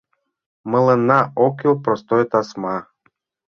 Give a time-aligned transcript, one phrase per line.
[0.71, 2.77] Мыланна ок кӱл простой тасма